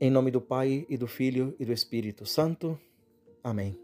[0.00, 2.76] Em nome do Pai e do Filho e do Espírito Santo.
[3.44, 3.78] Amém.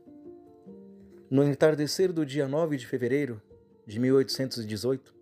[1.30, 3.40] No entardecer do dia 9 de fevereiro
[3.86, 5.14] de 1818,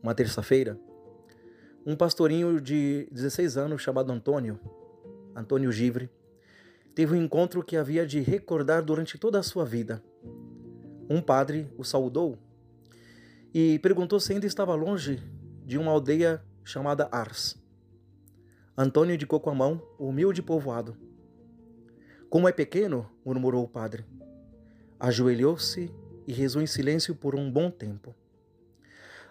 [0.00, 0.78] uma terça-feira,
[1.84, 4.60] um pastorinho de 16 anos chamado Antônio,
[5.34, 6.08] Antônio Givre,
[6.94, 10.00] teve um encontro que havia de recordar durante toda a sua vida.
[11.10, 12.38] Um padre o saudou
[13.52, 15.20] e perguntou se ainda estava longe
[15.66, 17.59] de uma aldeia chamada Ars.
[18.76, 20.96] Antônio indicou com a mão o humilde povoado.
[22.28, 24.04] Como é pequeno, murmurou o padre.
[24.98, 25.92] Ajoelhou-se
[26.26, 28.14] e rezou em silêncio por um bom tempo.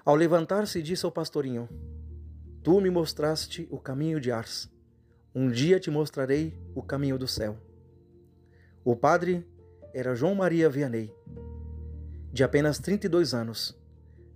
[0.03, 1.69] Ao levantar-se, disse ao pastorinho:
[2.63, 4.69] Tu me mostraste o caminho de Ars.
[5.33, 7.57] Um dia te mostrarei o caminho do céu.
[8.83, 9.47] O padre
[9.93, 11.13] era João Maria Vianney,
[12.33, 13.77] de apenas 32 anos,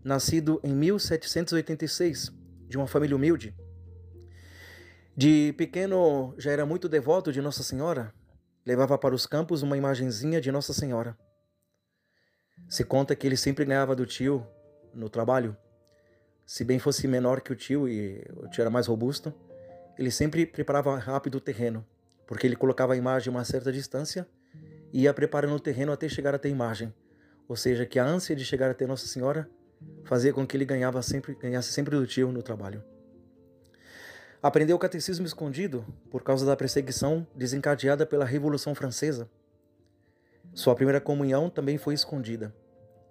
[0.04, 2.32] nascido em 1786,
[2.68, 3.56] de uma família humilde.
[5.16, 8.12] De pequeno já era muito devoto de Nossa Senhora,
[8.66, 11.16] levava para os campos uma imagenzinha de Nossa Senhora.
[12.68, 14.44] Se conta que ele sempre ganhava do tio
[14.92, 15.56] no trabalho.
[16.48, 19.32] Se bem fosse menor que o tio e o tio era mais robusto,
[20.00, 21.86] ele sempre preparava rápido o terreno,
[22.26, 24.28] porque ele colocava a imagem a uma certa distância
[24.92, 26.92] e ia preparando o terreno até chegar até a imagem.
[27.48, 29.48] Ou seja, que a ânsia de chegar até Nossa Senhora
[30.06, 32.84] fazia com que ele ganhava sempre, ganhasse sempre do tio no trabalho.
[34.44, 39.30] Aprendeu o catecismo escondido por causa da perseguição desencadeada pela Revolução Francesa.
[40.54, 42.54] Sua primeira comunhão também foi escondida,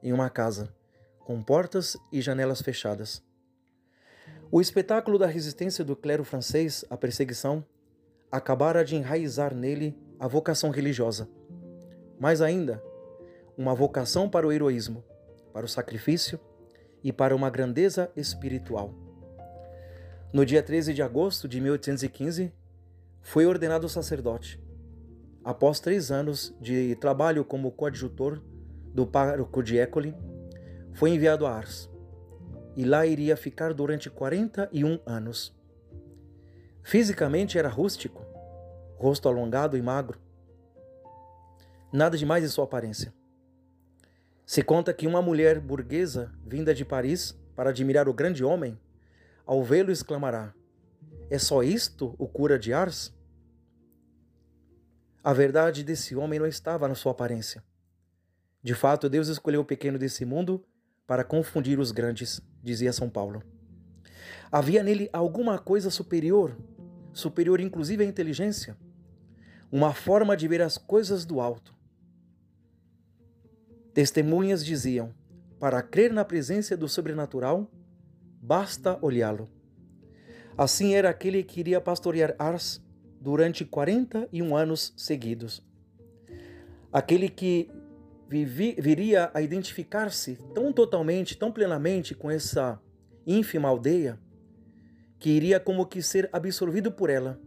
[0.03, 0.75] em uma casa,
[1.20, 3.22] com portas e janelas fechadas.
[4.50, 7.64] O espetáculo da resistência do clero francês à perseguição
[8.30, 11.27] acabara de enraizar nele a vocação religiosa.
[12.20, 12.83] Mais ainda,
[13.56, 15.03] uma vocação para o heroísmo,
[15.50, 16.38] para o sacrifício
[17.03, 19.02] e para uma grandeza espiritual.
[20.33, 22.50] No dia 13 de agosto de 1815,
[23.20, 24.58] foi ordenado sacerdote.
[25.44, 28.42] Após três anos de trabalho como coadjutor
[28.94, 30.15] do pároco de École,
[30.94, 31.91] foi enviado a Ars
[32.75, 35.54] e lá iria ficar durante 41 anos.
[36.82, 38.25] Fisicamente era rústico,
[38.97, 40.19] rosto alongado e magro.
[41.92, 43.12] Nada demais em sua aparência.
[44.47, 48.78] Se conta que uma mulher burguesa vinda de Paris para admirar o grande homem
[49.47, 50.54] ao vê-lo exclamará:
[51.30, 53.14] É só isto o cura de Ars?
[55.25, 57.62] A verdade desse homem não estava na sua aparência.
[58.62, 60.64] De fato, Deus escolheu o pequeno desse mundo
[61.06, 63.42] para confundir os grandes, dizia São Paulo.
[64.50, 66.56] Havia nele alguma coisa superior,
[67.12, 68.76] superior inclusive à inteligência,
[69.70, 71.74] uma forma de ver as coisas do alto.
[73.94, 75.14] Testemunhas diziam:
[75.59, 77.70] para crer na presença do sobrenatural,
[78.42, 79.48] basta olhá-lo.
[80.58, 82.84] Assim era aquele que iria pastorear Ars
[83.20, 85.64] durante 41 anos seguidos.
[86.92, 87.70] Aquele que
[88.28, 92.80] vivi, viria a identificar-se tão totalmente, tão plenamente com essa
[93.25, 94.19] ínfima aldeia,
[95.19, 97.41] que iria como que ser absorvido por ela.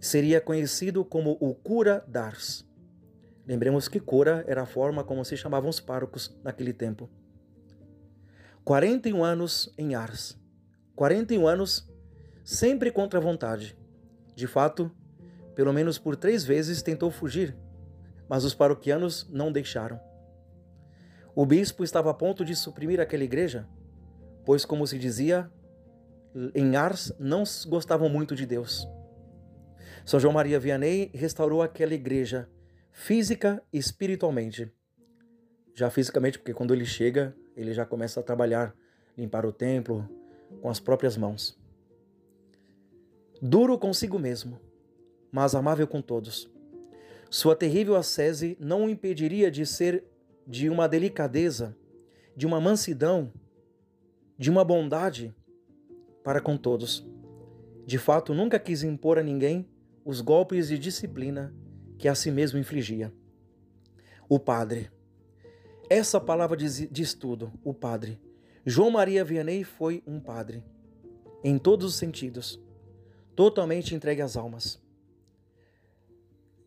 [0.00, 2.66] Seria conhecido como o cura d'Ars.
[3.46, 7.10] Lembremos que cura era a forma como se chamavam os párocos naquele tempo.
[8.64, 10.38] 41 anos em Ars.
[10.94, 11.90] 41 anos
[12.44, 13.76] sempre contra a vontade.
[14.36, 14.90] De fato,
[15.56, 17.56] pelo menos por três vezes tentou fugir,
[18.28, 20.00] mas os paroquianos não deixaram.
[21.34, 23.68] O bispo estava a ponto de suprimir aquela igreja,
[24.44, 25.50] pois, como se dizia,
[26.54, 28.86] em Ars não gostavam muito de Deus.
[30.04, 32.48] São João Maria Vianney restaurou aquela igreja
[32.92, 34.70] física e espiritualmente.
[35.74, 38.74] Já fisicamente, porque quando ele chega, ele já começa a trabalhar,
[39.16, 40.08] limpar o templo
[40.60, 41.58] com as próprias mãos.
[43.40, 44.58] Duro consigo mesmo,
[45.30, 46.50] mas amável com todos.
[47.30, 50.04] Sua terrível ascese não o impediria de ser
[50.46, 51.76] de uma delicadeza,
[52.36, 53.32] de uma mansidão,
[54.38, 55.34] de uma bondade
[56.22, 57.06] para com todos.
[57.84, 59.68] De fato, nunca quis impor a ninguém
[60.04, 61.54] os golpes de disciplina
[61.98, 63.12] que a si mesmo infligia.
[64.28, 64.90] O padre
[65.92, 68.20] essa palavra diz, diz tudo, o padre.
[68.64, 70.62] João Maria Vianney foi um padre,
[71.42, 72.60] em todos os sentidos,
[73.34, 74.80] totalmente entregue às almas.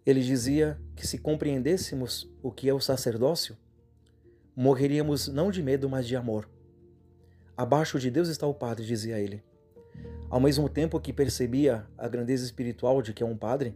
[0.06, 3.58] Ele dizia que se compreendêssemos o que é o sacerdócio,
[4.56, 6.50] morreríamos não de medo, mas de amor.
[7.58, 9.44] Abaixo de Deus está o padre, dizia ele.
[10.30, 13.76] Ao mesmo tempo que percebia a grandeza espiritual de que é um padre,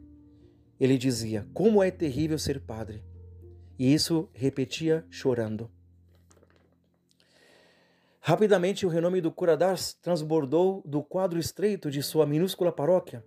[0.79, 3.01] ele dizia: Como é terrível ser padre!
[3.79, 5.71] E isso repetia chorando.
[8.19, 13.23] Rapidamente o renome do Curadars transbordou do quadro estreito de sua minúscula paróquia,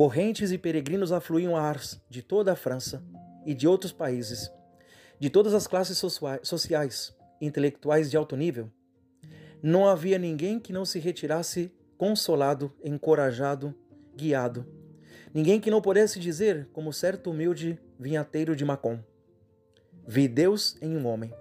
[0.00, 3.04] Correntes e peregrinos afluíam a Ars de toda a França
[3.44, 4.50] e de outros países,
[5.18, 6.02] de todas as classes
[6.42, 8.70] sociais intelectuais de alto nível.
[9.62, 13.74] Não havia ninguém que não se retirasse consolado, encorajado,
[14.16, 14.64] guiado.
[15.34, 18.98] Ninguém que não pudesse dizer, como certo humilde vinhateiro de Macon:
[20.06, 21.34] Vi Deus em um homem.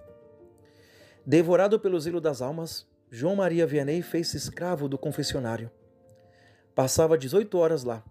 [1.26, 5.72] Devorado pelo zelo das almas, João Maria Vianney fez-se escravo do confessionário.
[6.76, 8.04] Passava 18 horas lá.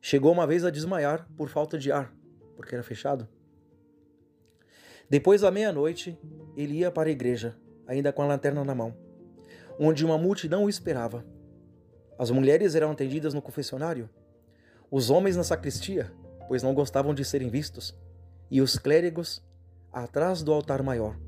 [0.00, 2.12] Chegou uma vez a desmaiar por falta de ar,
[2.56, 3.28] porque era fechado.
[5.08, 6.18] Depois da meia-noite,
[6.56, 8.96] ele ia para a igreja, ainda com a lanterna na mão,
[9.78, 11.24] onde uma multidão o esperava.
[12.18, 14.10] As mulheres eram atendidas no confessionário,
[14.90, 16.12] os homens na sacristia,
[16.52, 17.96] pois não gostavam de serem vistos,
[18.50, 19.42] e os clérigos
[19.90, 21.18] atrás do altar maior.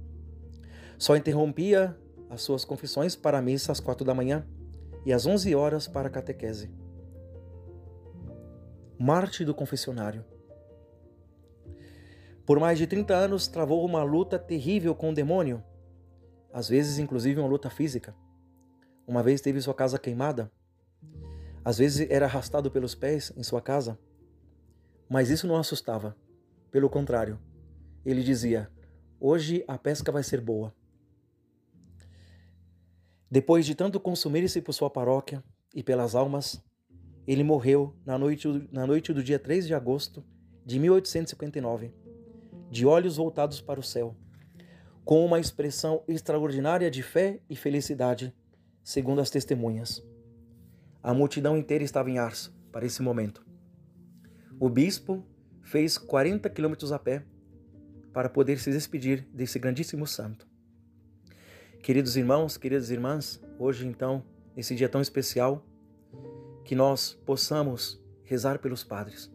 [0.99, 1.97] Só interrompia
[2.29, 4.47] as suas confissões para a missa às quatro da manhã
[5.03, 6.71] e às onze horas para a catequese.
[8.99, 10.23] Marte do confessionário.
[12.45, 15.65] Por mais de 30 anos travou uma luta terrível com o demônio,
[16.53, 18.15] às vezes inclusive uma luta física.
[19.07, 20.53] Uma vez teve sua casa queimada,
[21.65, 23.99] às vezes era arrastado pelos pés em sua casa,
[25.09, 26.17] mas isso não assustava.
[26.71, 27.39] Pelo contrário,
[28.05, 28.71] ele dizia:
[29.21, 30.75] Hoje a pesca vai ser boa.
[33.31, 35.43] Depois de tanto consumir-se por sua paróquia
[35.75, 36.63] e pelas almas,
[37.27, 40.23] ele morreu na noite, na noite do dia 3 de agosto
[40.65, 41.93] de 1859,
[42.71, 44.17] de olhos voltados para o céu,
[45.05, 48.35] com uma expressão extraordinária de fé e felicidade,
[48.83, 50.03] segundo as testemunhas.
[51.03, 53.45] A multidão inteira estava em Ars para esse momento.
[54.59, 55.25] O bispo
[55.63, 57.25] fez 40 quilômetros a pé
[58.13, 60.47] para poder se despedir desse grandíssimo santo.
[61.83, 64.25] Queridos irmãos, queridas irmãs, hoje então,
[64.57, 65.67] nesse dia tão especial,
[66.65, 69.31] que nós possamos rezar pelos padres.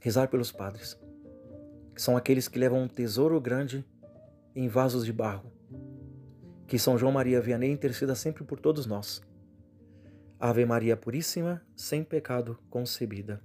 [0.00, 0.98] Rezar pelos padres,
[1.96, 3.84] são aqueles que levam um tesouro grande
[4.54, 5.52] em vasos de barro.
[6.66, 9.20] Que São João Maria Vianney interceda sempre por todos nós.
[10.46, 13.40] Ave Maria Puríssima, sem pecado concebida.